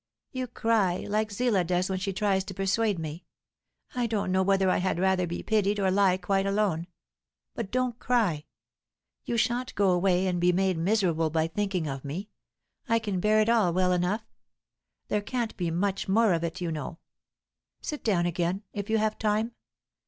[0.31, 3.23] "You cry, like Zillah does when she tries to persuade me.
[3.93, 6.87] I don't know whether I had rather be pitied, or lie quite alone.
[7.53, 8.45] But don't cry.
[9.25, 12.29] You shan't go away and be made miserable by thinking of me.
[12.89, 14.25] I can bear it all well enough;
[15.09, 16.97] there can't be much more of it, you know.
[17.79, 19.51] Sit down again, if you have time.